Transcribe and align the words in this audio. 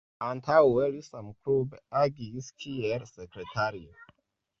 Antaŭe 0.27 0.85
li 0.93 1.01
samklube 1.07 1.81
agis 1.99 2.47
kiel 2.63 3.05
sekretario. 3.11 4.01